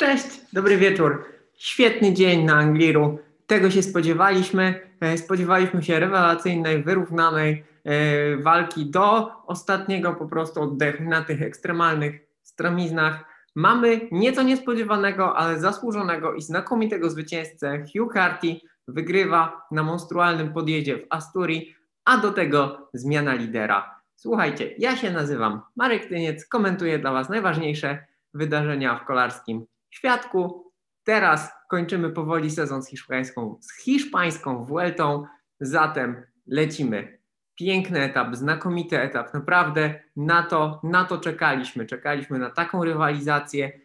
Cześć, 0.00 0.26
dobry 0.52 0.76
wieczór. 0.76 1.24
Świetny 1.54 2.12
dzień 2.12 2.44
na 2.44 2.54
Angliru. 2.54 3.18
Tego 3.46 3.70
się 3.70 3.82
spodziewaliśmy. 3.82 4.80
E, 5.00 5.18
spodziewaliśmy 5.18 5.82
się 5.82 6.00
rewelacyjnej, 6.00 6.82
wyrównanej 6.82 7.64
e, 7.84 8.36
walki 8.36 8.90
do 8.90 9.32
ostatniego 9.46 10.14
po 10.14 10.26
prostu 10.26 10.62
oddechu 10.62 11.02
na 11.02 11.22
tych 11.22 11.42
ekstremalnych 11.42 12.20
stromiznach. 12.42 13.24
Mamy 13.54 14.00
nieco 14.12 14.42
niespodziewanego, 14.42 15.36
ale 15.36 15.60
zasłużonego 15.60 16.34
i 16.34 16.42
znakomitego 16.42 17.10
zwycięzcę. 17.10 17.84
Hugh 17.92 18.12
Carty 18.12 18.56
wygrywa 18.88 19.66
na 19.70 19.82
monstrualnym 19.82 20.52
podjeździe 20.52 20.96
w 20.96 21.06
Asturii, 21.10 21.74
a 22.04 22.16
do 22.18 22.32
tego 22.32 22.88
zmiana 22.94 23.34
lidera. 23.34 24.00
Słuchajcie, 24.16 24.74
ja 24.78 24.96
się 24.96 25.10
nazywam 25.10 25.60
Marek 25.76 26.06
Tyniec, 26.06 26.46
komentuję 26.46 26.98
dla 26.98 27.12
Was 27.12 27.28
najważniejsze 27.28 28.06
wydarzenia 28.34 28.98
w 28.98 29.04
kolarskim 29.04 29.66
świadku. 29.90 30.72
Teraz 31.04 31.52
kończymy 31.70 32.10
powoli 32.10 32.50
sezon 32.50 32.82
z 32.82 32.88
hiszpańską, 32.88 33.58
z 33.60 33.82
hiszpańską 33.82 34.64
Vueltą, 34.64 35.24
zatem 35.60 36.22
lecimy. 36.46 37.20
Piękny 37.54 38.00
etap, 38.00 38.36
znakomity 38.36 39.00
etap, 39.00 39.34
naprawdę 39.34 40.02
na 40.16 40.42
to, 40.42 40.80
na 40.84 41.04
to 41.04 41.18
czekaliśmy. 41.18 41.86
Czekaliśmy 41.86 42.38
na 42.38 42.50
taką 42.50 42.84
rywalizację, 42.84 43.80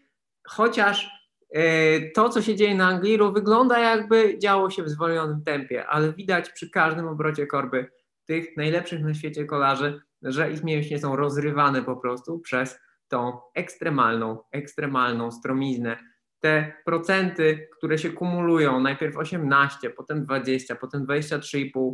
chociaż 0.48 1.10
e, 1.49 2.12
to, 2.12 2.30
co 2.30 2.41
się 2.41 2.55
dzieje 2.55 2.76
na 2.76 2.88
Angliru, 2.88 3.32
wygląda 3.32 3.80
jakby 3.80 4.40
działo 4.40 4.70
się 4.70 4.84
w 4.84 4.90
zwolnionym 4.90 5.44
tempie, 5.44 5.88
ale 5.88 6.13
widać 6.13 6.49
przy 6.49 6.70
każdym 6.70 7.08
obrocie 7.08 7.48
korby 7.48 7.91
tych 8.26 8.58
najlepszych 8.58 9.04
na 9.04 9.13
świecie 9.13 9.46
kolarzy, 9.46 10.02
że 10.22 10.52
ich 10.52 10.63
mięśnie 10.63 10.99
są 10.99 11.16
rozrywane 11.16 11.82
po 11.82 11.96
prostu 11.96 12.40
przez 12.40 12.80
tą 13.08 13.40
ekstremalną, 13.55 14.40
ekstremalną 14.52 15.32
stromiznę. 15.32 15.98
Te 16.40 16.73
procenty, 16.86 17.68
które 17.77 17.98
się 17.98 18.09
kumulują, 18.09 18.79
najpierw 18.79 19.18
18, 19.18 19.90
potem 19.90 20.26
20, 20.26 20.76
potem 20.76 21.05
23,5, 21.05 21.94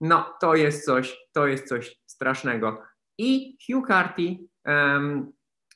no 0.00 0.34
to 0.40 0.54
jest 0.54 0.84
coś, 0.84 1.18
to 1.32 1.46
jest 1.46 1.68
coś 1.68 2.00
strasznego. 2.06 2.82
I 3.18 3.56
Hugh 3.66 3.88
Carty, 3.88 4.36
um, 4.66 5.32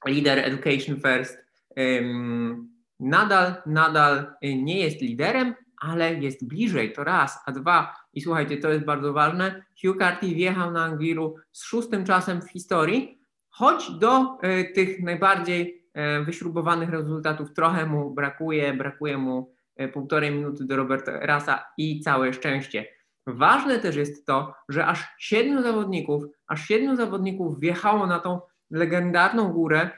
lider 0.06 0.38
Education 0.38 1.00
First, 1.00 1.38
um, 1.76 2.68
nadal, 3.00 3.54
nadal 3.66 4.34
nie 4.42 4.80
jest 4.80 5.00
liderem, 5.00 5.54
ale 5.76 6.14
jest 6.14 6.48
bliżej, 6.48 6.92
to 6.92 7.04
raz, 7.04 7.38
a 7.46 7.52
dwa, 7.52 7.96
i 8.12 8.20
słuchajcie, 8.20 8.56
to 8.56 8.70
jest 8.70 8.84
bardzo 8.84 9.12
ważne, 9.12 9.64
Hugh 9.84 9.98
Carty 9.98 10.26
wjechał 10.26 10.70
na 10.70 10.84
Angliru 10.84 11.36
z 11.52 11.64
szóstym 11.64 12.04
czasem 12.04 12.42
w 12.42 12.50
historii, 12.50 13.23
choć 13.54 13.90
do 13.90 14.38
e, 14.42 14.64
tych 14.64 15.02
najbardziej 15.02 15.88
e, 15.94 16.22
wyśrubowanych 16.22 16.90
rezultatów 16.90 17.52
trochę 17.52 17.86
mu 17.86 18.10
brakuje, 18.10 18.74
brakuje 18.74 19.18
mu 19.18 19.54
e, 19.76 19.88
półtorej 19.88 20.30
minuty 20.30 20.64
do 20.64 20.76
Roberta 20.76 21.12
Rasa 21.20 21.64
i 21.78 22.00
całe 22.00 22.32
szczęście. 22.32 22.86
Ważne 23.26 23.78
też 23.78 23.96
jest 23.96 24.26
to, 24.26 24.54
że 24.68 24.86
aż 24.86 25.04
siedmiu 25.18 25.62
zawodników, 25.62 26.24
aż 26.46 26.66
siedmiu 26.66 26.96
zawodników 26.96 27.60
wjechało 27.60 28.06
na 28.06 28.18
tą 28.18 28.40
legendarną 28.70 29.52
górę, 29.52 29.90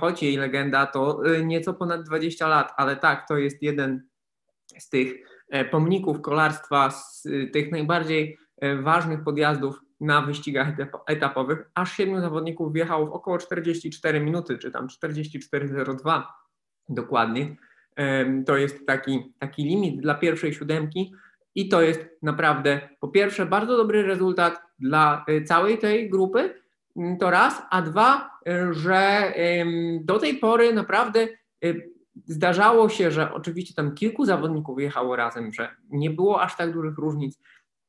choć 0.00 0.22
jej 0.22 0.36
legenda 0.36 0.86
to 0.86 1.22
nieco 1.44 1.74
ponad 1.74 2.02
20 2.02 2.48
lat, 2.48 2.72
ale 2.76 2.96
tak, 2.96 3.28
to 3.28 3.36
jest 3.36 3.62
jeden 3.62 4.02
z 4.78 4.88
tych 4.88 5.14
pomników 5.70 6.20
kolarstwa, 6.20 6.90
z 6.90 7.22
tych 7.52 7.72
najbardziej 7.72 8.38
ważnych 8.82 9.24
podjazdów 9.24 9.85
na 10.00 10.22
wyścigach 10.22 10.68
etapowych. 11.06 11.70
Aż 11.74 11.92
siedmiu 11.92 12.20
zawodników 12.20 12.72
wjechało 12.72 13.06
w 13.06 13.12
około 13.12 13.38
44 13.38 14.20
minuty, 14.20 14.58
czy 14.58 14.70
tam 14.70 14.86
44,02 14.86 16.22
dokładnie. 16.88 17.56
To 18.46 18.56
jest 18.56 18.86
taki, 18.86 19.34
taki 19.38 19.64
limit 19.64 20.00
dla 20.00 20.14
pierwszej 20.14 20.54
siódemki 20.54 21.12
i 21.54 21.68
to 21.68 21.82
jest 21.82 22.00
naprawdę 22.22 22.88
po 23.00 23.08
pierwsze 23.08 23.46
bardzo 23.46 23.76
dobry 23.76 24.02
rezultat 24.02 24.60
dla 24.78 25.24
e, 25.28 25.42
całej 25.42 25.78
tej 25.78 26.10
grupy, 26.10 26.54
mm, 26.96 27.18
to 27.18 27.30
raz, 27.30 27.62
a 27.70 27.82
dwa, 27.82 28.30
e, 28.46 28.74
że 28.74 29.32
do 30.00 30.18
tej 30.18 30.34
pory 30.34 30.72
naprawdę 30.72 31.20
e, 31.64 31.74
zdarzało 32.24 32.88
się, 32.88 33.10
że 33.10 33.32
oczywiście 33.32 33.74
tam 33.74 33.94
kilku 33.94 34.24
zawodników 34.24 34.80
jechało 34.80 35.16
razem, 35.16 35.52
że 35.52 35.76
nie 35.90 36.10
było 36.10 36.42
aż 36.42 36.56
tak 36.56 36.72
dużych 36.72 36.98
różnic, 36.98 37.38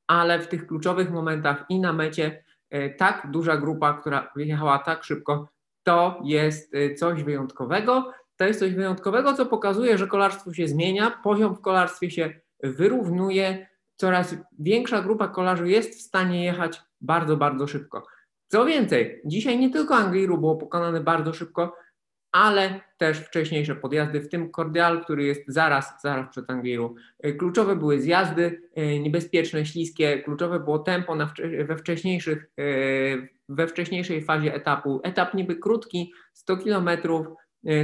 ale 0.07 0.40
w 0.40 0.47
tych 0.47 0.68
kluczowych 0.68 1.12
momentach 1.12 1.66
i 1.69 1.79
na 1.79 1.94
mecie 1.94 2.44
e, 2.69 2.90
tak 2.90 3.28
duża 3.31 3.57
grupa, 3.57 3.94
która 3.94 4.31
wyjechała 4.35 4.79
tak 4.79 5.03
szybko, 5.03 5.50
to 5.84 6.22
jest 6.23 6.75
e, 6.75 6.95
coś 6.95 7.23
wyjątkowego. 7.23 8.13
To 8.38 8.45
jest 8.45 8.59
coś 8.59 8.73
wyjątkowego, 8.73 9.34
co 9.34 9.45
pokazuje, 9.45 9.97
że 9.97 10.07
kolarstwo 10.07 10.53
się 10.53 10.68
zmienia, 10.68 11.19
poziom 11.23 11.56
w 11.56 11.62
kolarstwie 11.62 12.12
się 12.12 12.34
wyrównuje, 12.63 13.68
coraz 13.95 14.35
większa 14.59 15.01
grupa 15.01 15.28
kolarzy 15.28 15.69
jest 15.69 16.00
w 16.00 16.01
stanie 16.01 16.45
jechać 16.45 16.81
bardzo, 17.01 17.38
bardzo 17.38 17.68
szybko. 17.68 18.03
Co 18.47 18.66
więcej, 18.66 19.22
dzisiaj 19.25 19.59
nie 19.59 19.69
tylko 19.69 19.95
Angliru 19.95 20.38
było 20.38 20.56
pokonane 20.56 21.00
bardzo 21.00 21.34
szybko, 21.34 21.75
ale 22.31 22.79
też 22.97 23.17
wcześniejsze 23.19 23.75
podjazdy, 23.75 24.21
w 24.21 24.29
tym 24.29 24.51
Cordial, 24.51 25.03
który 25.03 25.23
jest 25.23 25.41
zaraz, 25.47 26.01
zaraz 26.01 26.29
przed 26.29 26.49
Angliru. 26.49 26.95
E, 27.19 27.33
kluczowe 27.33 27.75
były 27.75 28.01
zjazdy, 28.01 28.61
e, 28.75 28.99
niebezpieczne, 28.99 29.65
śliskie, 29.65 30.21
kluczowe 30.21 30.59
było 30.59 30.79
tempo 30.79 31.15
na, 31.15 31.33
we, 31.67 31.77
wcześniejszych, 31.77 32.51
e, 32.59 32.63
we 33.49 33.67
wcześniejszej 33.67 34.23
fazie 34.23 34.53
etapu. 34.53 34.99
Etap 35.03 35.33
niby 35.33 35.55
krótki, 35.55 36.13
100 36.33 36.57
km, 36.57 36.89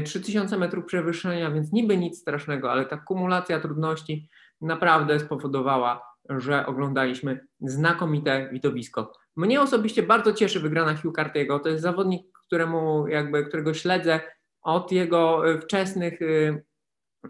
3000 0.05 0.57
metrów 0.57 0.85
przewyższenia, 0.85 1.51
więc 1.51 1.71
niby 1.71 1.97
nic 1.97 2.19
strasznego, 2.19 2.71
ale 2.71 2.85
ta 2.85 2.97
kumulacja 2.97 3.59
trudności 3.59 4.29
naprawdę 4.61 5.19
spowodowała, 5.19 6.01
że 6.29 6.65
oglądaliśmy 6.65 7.47
znakomite 7.59 8.49
widowisko. 8.51 9.13
Mnie 9.35 9.61
osobiście 9.61 10.03
bardzo 10.03 10.33
cieszy 10.33 10.59
wygrana 10.59 10.95
Hugh 10.95 11.15
Cartiego. 11.15 11.59
To 11.59 11.69
jest 11.69 11.81
zawodnik, 11.81 12.32
któremu 12.47 13.07
jakby, 13.07 13.45
którego 13.45 13.73
śledzę 13.73 14.19
od 14.63 14.91
jego 14.91 15.49
e, 15.49 15.59
wczesnych 15.59 16.21
e, 16.21 16.61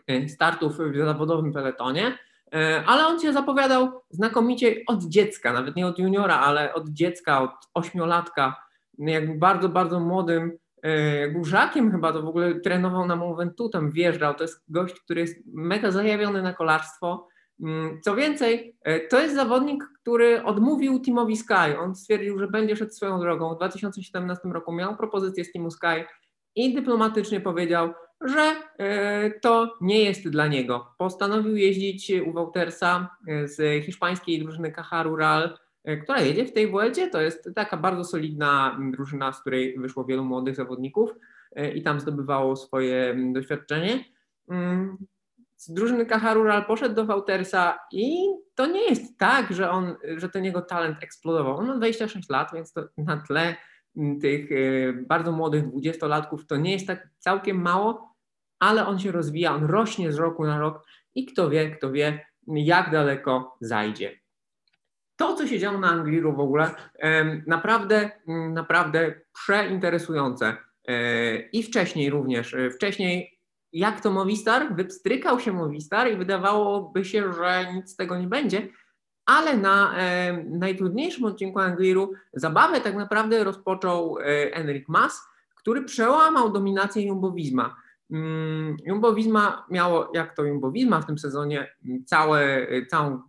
e, 0.07 0.29
startów 0.29 0.77
w 0.77 0.97
zawodowym 0.97 1.53
peletonie, 1.53 2.17
ale 2.85 3.07
on 3.07 3.19
się 3.19 3.33
zapowiadał 3.33 4.01
znakomicie 4.09 4.75
od 4.87 5.03
dziecka, 5.03 5.53
nawet 5.53 5.75
nie 5.75 5.87
od 5.87 5.99
juniora, 5.99 6.39
ale 6.39 6.73
od 6.73 6.89
dziecka, 6.89 7.41
od 7.41 7.51
ośmiolatka, 7.73 8.55
jakby 8.97 9.33
bardzo, 9.33 9.69
bardzo 9.69 9.99
młodym, 9.99 10.57
żakiem 11.41 11.91
chyba, 11.91 12.13
to 12.13 12.21
w 12.21 12.27
ogóle 12.27 12.59
trenował 12.59 13.05
na 13.05 13.15
Mont 13.15 13.57
tam 13.71 13.91
wjeżdżał, 13.91 14.33
to 14.33 14.43
jest 14.43 14.63
gość, 14.67 14.99
który 14.99 15.21
jest 15.21 15.37
mega 15.53 15.91
zajawiony 15.91 16.41
na 16.41 16.53
kolarstwo, 16.53 17.27
co 18.01 18.15
więcej, 18.15 18.75
to 19.09 19.19
jest 19.19 19.35
zawodnik, 19.35 19.83
który 20.01 20.43
odmówił 20.43 20.99
Teamowi 20.99 21.37
Sky. 21.37 21.79
On 21.79 21.95
stwierdził, 21.95 22.39
że 22.39 22.47
będzie 22.47 22.75
szedł 22.75 22.91
swoją 22.91 23.19
drogą. 23.19 23.53
W 23.53 23.57
2017 23.57 24.49
roku 24.49 24.71
miał 24.71 24.97
propozycję 24.97 25.45
z 25.45 25.51
Teamu 25.51 25.71
Sky 25.71 26.05
i 26.55 26.73
dyplomatycznie 26.73 27.41
powiedział, 27.41 27.93
że 28.23 28.55
e, 28.77 29.31
to 29.39 29.77
nie 29.81 30.03
jest 30.03 30.29
dla 30.29 30.47
niego. 30.47 30.95
Postanowił 30.97 31.55
jeździć 31.55 32.11
u 32.25 32.33
Woutersa 32.33 33.17
e, 33.27 33.47
z 33.47 33.85
hiszpańskiej 33.85 34.39
drużyny 34.39 34.71
Caja 34.71 35.03
Rural, 35.03 35.57
e, 35.83 35.97
która 35.97 36.21
jedzie 36.21 36.45
w 36.45 36.53
tej 36.53 36.67
Vuelcie. 36.67 37.09
To 37.09 37.21
jest 37.21 37.49
taka 37.55 37.77
bardzo 37.77 38.03
solidna 38.03 38.79
drużyna, 38.91 39.33
z 39.33 39.41
której 39.41 39.79
wyszło 39.79 40.05
wielu 40.05 40.23
młodych 40.23 40.55
zawodników 40.55 41.09
i 41.75 41.81
tam 41.81 41.99
zdobywało 41.99 42.55
swoje 42.55 43.15
doświadczenie. 43.33 44.05
Mm, 45.63 45.73
z 45.73 45.73
drużyny 45.73 46.05
Caja 46.05 46.33
Rural 46.33 46.65
poszedł 46.65 46.95
do 46.95 47.05
Woutersa 47.05 47.79
i 47.91 48.15
to 48.55 48.65
nie 48.65 48.89
jest 48.89 49.17
tak, 49.17 49.53
że, 49.53 49.69
on, 49.69 49.95
że 50.17 50.29
ten 50.29 50.45
jego 50.45 50.61
talent 50.61 51.03
eksplodował. 51.03 51.57
On 51.57 51.67
ma 51.67 51.75
26 51.75 52.29
lat, 52.29 52.51
więc 52.53 52.73
to 52.73 52.83
na 52.97 53.17
tle 53.17 53.55
tych 54.21 54.51
e, 54.51 54.55
bardzo 54.93 55.31
młodych 55.31 55.67
dwudziestolatków 55.67 56.47
to 56.47 56.57
nie 56.57 56.71
jest 56.71 56.87
tak 56.87 57.09
całkiem 57.19 57.61
mało, 57.61 58.15
ale 58.59 58.87
on 58.87 58.99
się 58.99 59.11
rozwija, 59.11 59.55
on 59.55 59.65
rośnie 59.65 60.11
z 60.11 60.17
roku 60.17 60.45
na 60.45 60.59
rok 60.59 60.85
i 61.15 61.25
kto 61.25 61.49
wie, 61.49 61.71
kto 61.71 61.91
wie, 61.91 62.25
jak 62.47 62.91
daleko 62.91 63.57
zajdzie. 63.61 64.19
To, 65.15 65.35
co 65.35 65.47
się 65.47 65.59
działo 65.59 65.77
na 65.77 65.87
Angliru 65.87 66.35
w 66.35 66.39
ogóle, 66.39 66.71
naprawdę, 67.47 68.11
naprawdę 68.49 69.21
przeinteresujące. 69.33 70.57
E, 70.87 71.37
I 71.37 71.63
wcześniej 71.63 72.09
również, 72.09 72.53
e, 72.53 72.69
wcześniej 72.69 73.39
jak 73.73 74.01
to 74.01 74.11
Movistar, 74.11 74.75
wypstrykał 74.75 75.39
się 75.39 75.53
Movistar 75.53 76.11
i 76.11 76.17
wydawałoby 76.17 77.05
się, 77.05 77.33
że 77.33 77.73
nic 77.73 77.89
z 77.89 77.95
tego 77.95 78.17
nie 78.17 78.27
będzie, 78.27 78.67
ale 79.25 79.57
na 79.57 79.97
e, 79.97 80.43
najtrudniejszym 80.43 81.25
odcinku 81.25 81.59
Angliru 81.59 82.11
zabawę 82.33 82.81
tak 82.81 82.95
naprawdę 82.95 83.43
rozpoczął 83.43 84.17
e, 84.19 84.23
Enric 84.53 84.85
Mas, 84.87 85.21
który 85.55 85.83
przełamał 85.83 86.51
dominację 86.51 87.13
Jumbo-Visma. 87.13 87.69
Mm, 88.11 88.77
Jumbo-Visma 88.85 89.63
miało, 89.69 90.11
jak 90.13 90.35
to 90.35 90.43
Jumbo-Visma 90.43 91.01
w 91.01 91.05
tym 91.05 91.17
sezonie, 91.17 91.75
cały, 92.05 92.67
cały, 92.89 93.19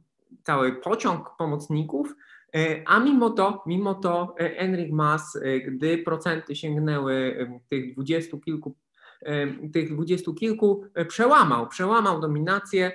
cały 0.43 0.73
pociąg 0.73 1.31
pomocników, 1.39 2.15
e, 2.55 2.83
a 2.87 3.01
mimo 3.01 3.31
to, 3.31 3.63
mimo 3.67 3.95
to 3.95 4.35
Enric 4.39 4.93
Mas, 4.93 5.39
gdy 5.67 5.99
procenty 5.99 6.57
sięgnęły 6.57 7.37
tych 7.71 7.93
dwudziestu 7.93 8.41
kilku 8.41 8.77
tych 9.73 9.93
dwudziestu 9.93 10.35
kilku 10.35 10.85
przełamał, 11.09 11.69
przełamał 11.69 12.21
dominację, 12.21 12.93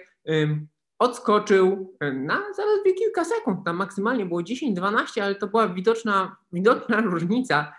odskoczył 1.00 1.96
na 2.14 2.42
zaledwie 2.56 2.94
kilka 2.94 3.26
sekund, 3.26 3.66
tam 3.66 3.76
maksymalnie 3.76 4.26
było 4.26 4.42
10-12, 4.42 5.22
ale 5.22 5.36
to 5.36 5.48
była 5.48 5.68
widoczna, 5.68 6.36
widoczna 6.52 7.02
różnica. 7.12 7.74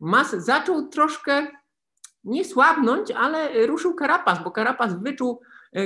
Mas 0.00 0.30
zaczął 0.30 0.88
troszkę 0.88 1.46
nie 2.24 2.44
słabnąć, 2.44 3.10
ale 3.10 3.66
ruszył 3.66 3.94
Karapas, 3.94 4.44
bo 4.44 4.50
Karapas 4.50 5.02
wyczuł, 5.02 5.40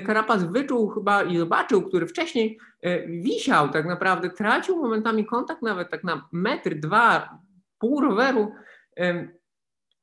Karapas 0.06 0.44
wyczuł 0.44 0.88
chyba 0.88 1.22
i 1.22 1.38
zobaczył, 1.38 1.82
który 1.82 2.06
wcześniej 2.06 2.58
wisiał 3.08 3.68
tak 3.68 3.86
naprawdę, 3.86 4.30
tracił 4.30 4.76
momentami 4.76 5.26
kontakt 5.26 5.62
nawet 5.62 5.90
tak 5.90 6.04
na 6.04 6.28
metr, 6.32 6.74
dwa, 6.74 7.38
pół 7.78 8.00
roweru. 8.00 8.52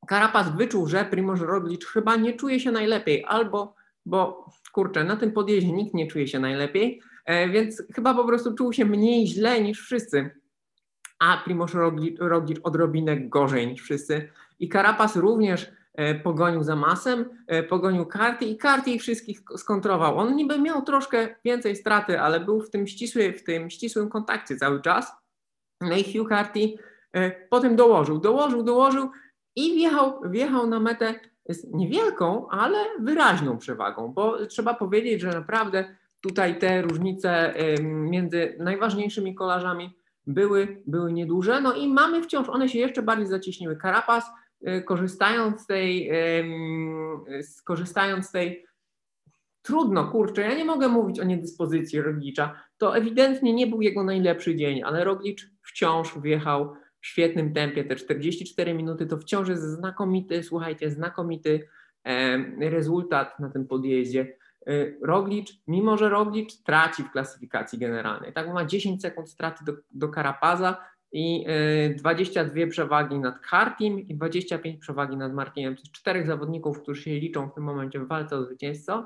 Karapas 0.10 0.56
wyczuł, 0.56 0.88
że 0.88 1.06
Primoz 1.06 1.42
Roglic 1.42 1.86
chyba 1.86 2.16
nie 2.16 2.34
czuje 2.34 2.60
się 2.60 2.72
najlepiej, 2.72 3.26
albo, 3.28 3.76
bo 4.06 4.46
kurczę, 4.72 5.04
na 5.04 5.16
tym 5.16 5.32
podjeździe 5.32 5.72
nikt 5.72 5.94
nie 5.94 6.08
czuje 6.08 6.28
się 6.28 6.40
najlepiej, 6.40 7.02
e, 7.26 7.50
więc 7.50 7.84
chyba 7.96 8.14
po 8.14 8.26
prostu 8.26 8.56
czuł 8.56 8.74
się 8.74 8.86
mniej 8.86 9.28
źle 9.28 9.62
niż 9.62 9.82
wszyscy, 9.82 10.30
a 11.20 11.42
Primoz 11.46 11.72
Roglic 12.20 12.60
odrobinę 12.64 13.18
gorzej 13.18 13.68
niż 13.68 13.82
wszyscy. 13.82 14.30
I 14.60 14.70
Karapas 14.70 15.16
również 15.16 15.72
e, 15.94 16.16
pogonił 16.16 16.64
za 16.64 16.76
masem, 16.76 17.30
e, 17.48 17.64
pogonił 17.64 18.06
karty 18.06 18.46
i 18.46 18.58
karty 18.58 18.92
ich 18.92 19.02
wszystkich 19.02 19.42
skontrował. 19.58 20.18
On 20.18 20.36
niby 20.36 20.60
miał 20.60 20.82
troszkę 20.82 21.36
więcej 21.46 21.76
straty, 21.76 22.22
ale 22.22 22.40
był 22.40 22.62
w 22.62 22.70
tym, 22.70 22.88
ścisły, 22.88 23.34
w 23.34 23.44
tym 23.44 23.70
ścisłym 23.70 24.10
kontakcie 24.10 24.56
cały 24.56 24.82
czas. 24.82 25.12
No 25.82 25.96
i 25.96 26.14
Hugh 26.14 26.30
Carty 26.30 26.60
potem 27.50 27.76
dołożył, 27.76 28.20
dołożył, 28.20 28.64
dołożył 28.64 29.10
i 29.60 29.76
wjechał, 29.76 30.22
wjechał 30.26 30.68
na 30.68 30.80
metę 30.80 31.20
z 31.50 31.74
niewielką, 31.74 32.50
ale 32.50 32.78
wyraźną 33.00 33.58
przewagą, 33.58 34.14
bo 34.14 34.46
trzeba 34.46 34.74
powiedzieć, 34.74 35.22
że 35.22 35.30
naprawdę 35.30 35.96
tutaj 36.22 36.60
te 36.60 36.82
różnice 36.82 37.54
między 37.84 38.56
najważniejszymi 38.60 39.36
kolarzami 39.36 39.90
były, 40.28 40.82
były 40.88 41.14
nieduże, 41.14 41.62
no 41.62 41.74
i 41.74 41.88
mamy 41.88 42.24
wciąż, 42.24 42.50
one 42.50 42.70
się 42.70 42.80
jeszcze 42.80 43.02
bardziej 43.02 43.28
zacieśniły. 43.28 43.76
Karapas 43.76 44.26
y, 44.68 44.82
korzystając 44.82 45.62
z 45.62 45.68
tej, 45.68 46.12
skorzystając 47.42 48.26
z 48.28 48.32
tej 48.32 48.66
trudno, 49.62 50.12
kurczę, 50.12 50.42
ja 50.42 50.56
nie 50.56 50.66
mogę 50.66 50.88
mówić 50.88 51.20
o 51.20 51.24
niedyspozycji 51.24 52.02
Roglicza, 52.02 52.56
to 52.78 52.98
ewidentnie 52.98 53.54
nie 53.54 53.68
był 53.68 53.82
jego 53.82 54.04
najlepszy 54.04 54.56
dzień, 54.56 54.84
ale 54.84 55.04
Roglicz 55.04 55.52
wciąż 55.62 56.20
wjechał 56.20 56.76
w 57.02 57.08
świetnym 57.08 57.54
tempie. 57.54 57.84
Te 57.84 57.96
44 57.96 58.74
minuty 58.74 59.06
to 59.06 59.18
wciąż 59.18 59.50
jest 59.50 59.64
znakomity, 59.64 60.44
słuchajcie, 60.44 60.92
znakomity 60.92 61.68
rezultat 62.60 63.40
na 63.40 63.50
tym 63.50 63.68
podjeździe. 63.68 64.38
E, 64.68 64.72
Roglicz, 65.04 65.62
mimo 65.68 65.98
że 65.98 66.10
Roglicz 66.10 66.64
traci 66.64 67.04
w 67.04 67.12
klasyfikacji 67.12 67.80
generalnej, 67.80 68.34
tak 68.34 68.54
ma 68.54 68.66
10 68.66 69.02
sekund 69.02 69.30
straty 69.30 69.66
do, 69.66 69.74
do 69.92 70.10
Karapaza 70.10 70.86
i 71.12 71.46
22 71.96 72.62
e, 72.62 72.68
przewagi 72.68 73.20
nad 73.20 73.40
Hartim 73.44 74.00
i 74.00 74.16
25 74.16 74.82
przewagi 74.82 75.18
nad 75.18 75.34
Martinem. 75.34 75.74
Jest 75.74 75.92
czterech 75.92 76.28
zawodników, 76.28 76.82
którzy 76.82 77.02
się 77.02 77.12
liczą 77.12 77.50
w 77.50 77.54
tym 77.54 77.64
momencie 77.64 78.00
w 78.00 78.08
walce 78.08 78.36
o 78.36 78.44
zwycięstwo. 78.44 79.06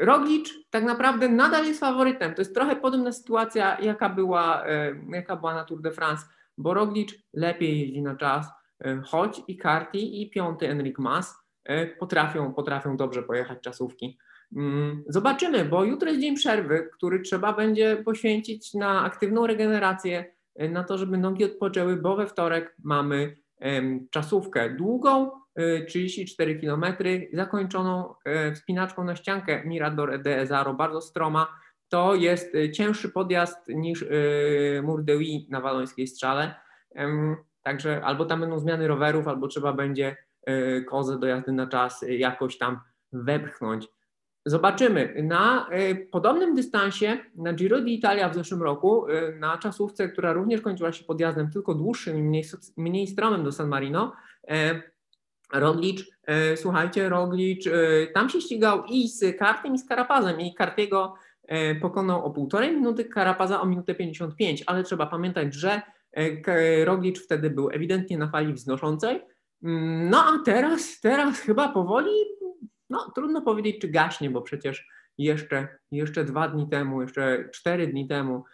Roglicz 0.00 0.70
tak 0.70 0.84
naprawdę 0.84 1.28
nadal 1.28 1.66
jest 1.66 1.80
faworytem. 1.80 2.34
To 2.34 2.40
jest 2.40 2.54
trochę 2.54 2.76
podobna 2.76 3.12
sytuacja, 3.12 3.80
jaka 3.80 4.08
była, 4.08 4.66
e, 4.66 4.94
jaka 5.12 5.36
była 5.36 5.54
na 5.54 5.64
Tour 5.64 5.80
de 5.82 5.90
France, 5.90 6.26
bo 6.58 6.74
Roglicz 6.74 7.14
lepiej 7.34 7.80
jeździ 7.80 8.02
na 8.02 8.16
czas, 8.16 8.46
e, 8.84 9.02
choć 9.04 9.42
i 9.48 9.58
Carti 9.58 10.22
i 10.22 10.30
piąty 10.30 10.68
Enric 10.68 10.98
Mas 10.98 11.36
e, 11.64 11.86
potrafią, 11.86 12.54
potrafią 12.54 12.96
dobrze 12.96 13.22
pojechać 13.22 13.58
czasówki. 13.60 14.18
Mm, 14.56 15.04
zobaczymy, 15.08 15.64
bo 15.64 15.84
jutro 15.84 16.08
jest 16.08 16.20
dzień 16.20 16.36
przerwy, 16.36 16.90
który 16.92 17.20
trzeba 17.20 17.52
będzie 17.52 17.96
poświęcić 18.04 18.74
na 18.74 19.02
aktywną 19.02 19.46
regenerację, 19.46 20.24
na 20.70 20.84
to, 20.84 20.98
żeby 20.98 21.18
nogi 21.18 21.44
odpoczęły, 21.44 21.96
bo 21.96 22.16
we 22.16 22.26
wtorek 22.26 22.76
mamy 22.84 23.36
czasówkę 24.10 24.70
długą, 24.70 25.30
34 25.88 26.52
y, 26.52 26.60
km, 26.60 26.84
zakończoną 27.32 28.14
y, 28.48 28.54
wspinaczką 28.54 29.04
na 29.04 29.16
ściankę 29.16 29.64
Mirador 29.64 30.22
de 30.22 30.38
Ezaro, 30.38 30.74
bardzo 30.74 31.00
stroma. 31.00 31.54
To 31.88 32.14
jest 32.14 32.54
y, 32.54 32.70
cięższy 32.70 33.08
podjazd 33.08 33.68
niż 33.68 34.04
Mur 34.82 35.04
de 35.04 35.14
na 35.48 35.60
walońskiej 35.60 36.06
strzale. 36.06 36.54
Także 37.62 38.04
albo 38.04 38.24
tam 38.24 38.40
będą 38.40 38.58
zmiany 38.58 38.88
rowerów, 38.88 39.28
albo 39.28 39.48
trzeba 39.48 39.72
będzie 39.72 40.16
kozę 40.88 41.18
do 41.18 41.26
jazdy 41.26 41.52
na 41.52 41.66
czas 41.66 42.04
jakoś 42.08 42.58
tam 42.58 42.80
wepchnąć. 43.12 43.88
Zobaczymy. 44.46 45.14
Na 45.22 45.70
podobnym 46.10 46.54
dystansie, 46.54 47.18
na 47.34 47.52
Giro 47.52 47.80
d'Italia 47.80 48.30
w 48.30 48.34
zeszłym 48.34 48.62
roku, 48.62 49.06
na 49.38 49.58
czasówce, 49.58 50.08
która 50.08 50.32
również 50.32 50.60
kończyła 50.60 50.92
się 50.92 51.04
podjazdem 51.04 51.50
tylko 51.50 51.74
dłuższym 51.74 52.18
i 52.18 52.22
mniej, 52.22 52.44
mniej 52.76 53.06
stromym 53.06 53.44
do 53.44 53.52
San 53.52 53.68
Marino, 53.68 54.12
Roglicz, 55.52 56.10
e, 56.26 56.56
słuchajcie, 56.56 57.08
Roglicz 57.08 57.66
e, 57.66 57.72
tam 58.14 58.28
się 58.28 58.40
ścigał 58.40 58.84
i 58.84 59.08
z 59.08 59.38
Kartiem 59.38 59.74
i 59.74 59.78
z 59.78 59.88
Karapazem. 59.88 60.40
I 60.40 60.54
Kartiego 60.54 61.14
e, 61.48 61.74
pokonał 61.74 62.24
o 62.24 62.30
półtorej 62.30 62.76
minuty, 62.76 63.04
Karapaza 63.04 63.60
o 63.60 63.66
minutę 63.66 63.94
55, 63.94 64.64
ale 64.66 64.84
trzeba 64.84 65.06
pamiętać, 65.06 65.54
że 65.54 65.82
Roglicz 66.84 67.24
wtedy 67.24 67.50
był 67.50 67.70
ewidentnie 67.70 68.18
na 68.18 68.30
fali 68.30 68.54
wznoszącej, 68.54 69.20
no 70.10 70.24
a 70.24 70.44
teraz, 70.44 71.00
teraz 71.00 71.40
chyba 71.40 71.68
powoli, 71.68 72.10
no 72.90 73.12
trudno 73.14 73.42
powiedzieć 73.42 73.80
czy 73.80 73.88
gaśnie, 73.88 74.30
bo 74.30 74.42
przecież 74.42 74.88
jeszcze, 75.18 75.68
jeszcze 75.92 76.24
dwa 76.24 76.48
dni 76.48 76.68
temu, 76.68 77.02
jeszcze 77.02 77.48
cztery 77.52 77.86
dni 77.86 78.08
temu, 78.08 78.44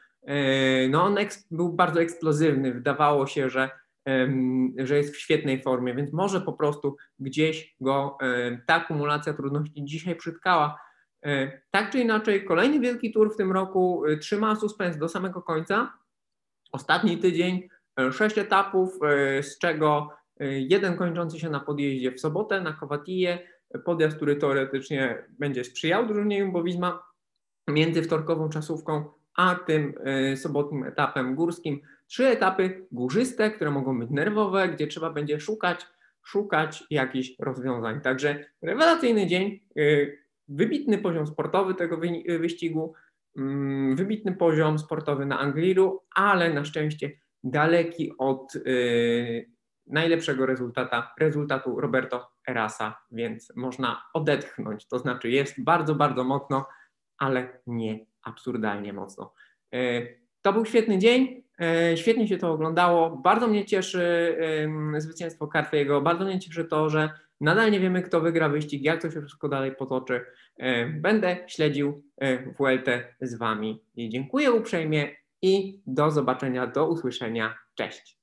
no 0.91 1.05
on 1.05 1.17
był 1.51 1.73
bardzo 1.73 2.01
eksplozywny, 2.01 2.73
wydawało 2.73 3.27
się, 3.27 3.51
że 3.51 3.71
że 4.79 4.97
jest 4.97 5.15
w 5.15 5.21
świetnej 5.21 5.63
formie, 5.63 5.95
więc 5.95 6.13
może 6.13 6.41
po 6.41 6.53
prostu 6.53 6.97
gdzieś 7.19 7.77
go 7.81 8.19
ta 8.67 8.75
akumulacja 8.75 9.33
trudności 9.33 9.85
dzisiaj 9.85 10.17
przytkała. 10.17 10.79
E, 11.27 11.61
tak 11.71 11.91
czy 11.91 11.99
inaczej, 11.99 12.45
kolejny 12.45 12.81
wielki 12.81 13.13
tour 13.13 13.35
w 13.35 13.37
tym 13.37 13.53
roku 13.53 14.07
e, 14.07 14.17
trzyma 14.17 14.57
suspens 14.57 14.99
do 14.99 15.09
samego 15.09 15.43
końca. 15.43 15.93
Ostatni 16.73 17.19
tydzień, 17.19 17.69
e, 18.01 18.13
sześć 18.13 18.39
etapów, 18.39 18.99
z 19.43 19.59
czego 19.59 20.11
jeden 20.41 20.97
kończący 20.97 21.41
się 21.41 21.51
na 21.51 21.61
podjeździe 21.61 22.13
w 22.13 22.21
sobotę 22.21 22.61
na 22.61 22.73
Kowatije, 22.73 23.39
podjazd, 23.85 24.17
który 24.17 24.37
teoretycznie 24.37 25.25
będzie 25.39 25.65
sprzyjał 25.65 26.07
drużynie 26.07 26.39
Jumbo 26.39 26.63
Visma 26.63 27.03
między 27.69 28.03
wtorkową 28.03 28.49
czasówką 28.49 29.05
a 29.37 29.55
tym 29.55 29.95
sobotnim 30.37 30.85
etapem 30.85 31.35
górskim 31.35 31.81
trzy 32.07 32.27
etapy 32.27 32.87
górzyste, 32.93 33.51
które 33.51 33.71
mogą 33.71 33.99
być 33.99 34.11
nerwowe, 34.11 34.69
gdzie 34.69 34.87
trzeba 34.87 35.11
będzie 35.11 35.41
szukać, 35.41 35.87
szukać 36.23 36.85
jakichś 36.91 37.33
rozwiązań. 37.39 38.01
Także 38.01 38.45
rewelacyjny 38.63 39.27
dzień, 39.27 39.61
y, 39.79 40.19
wybitny 40.49 40.99
poziom 40.99 41.27
sportowy 41.27 41.75
tego 41.75 41.99
wyścigu, 42.39 42.95
mm, 43.37 43.97
wybitny 43.97 44.33
poziom 44.33 44.79
sportowy 44.79 45.27
na 45.27 45.39
Angliru, 45.39 46.03
ale 46.15 46.55
na 46.55 46.65
szczęście 46.65 47.11
daleki 47.45 48.13
od 48.19 48.57
y, 48.57 49.51
najlepszego 49.87 50.47
rezultata, 50.47 51.15
rezultatu 51.19 51.81
Roberto 51.81 52.31
Erasa, 52.49 52.99
więc 53.11 53.53
można 53.57 54.03
odetchnąć. 54.15 54.89
To 54.89 54.99
znaczy 54.99 55.31
jest 55.31 55.65
bardzo, 55.65 55.95
bardzo 55.95 56.25
mocno, 56.25 56.67
ale 57.19 57.59
nie 57.67 58.07
absurdalnie 58.23 58.93
mocno. 58.93 59.33
Y, 59.75 60.21
to 60.43 60.53
był 60.53 60.65
świetny 60.65 60.99
dzień. 60.99 61.43
E, 61.61 61.97
świetnie 61.97 62.29
się 62.29 62.39
to 62.39 62.53
oglądało. 62.53 63.11
Bardzo 63.11 63.49
mnie 63.49 63.65
cieszy 63.65 64.37
zwycięstwo 64.99 65.49
Cartiego. 65.53 66.01
Bardzo 66.01 66.25
mnie 66.25 66.41
cieszy 66.41 66.65
to, 66.65 66.91
że 66.91 67.11
nadal 67.41 67.71
nie 67.71 67.81
wiemy, 67.81 68.03
kto 68.03 68.21
wygra 68.21 68.49
wyścig, 68.49 68.83
jak 68.83 69.03
to 69.03 69.11
się 69.11 69.21
wszystko 69.21 69.49
dalej 69.49 69.73
potoczy. 69.73 70.25
E, 70.59 70.87
będę 70.87 71.37
śledził 71.47 72.03
e, 72.17 72.39
WLT 72.39 72.89
z 73.21 73.35
Wami. 73.35 73.83
Dziękuję 73.97 74.53
uprzejmie 74.53 75.09
i 75.43 75.81
do 75.87 76.11
zobaczenia, 76.11 76.67
do 76.67 76.89
usłyszenia. 76.89 77.55
Cześć. 77.75 78.15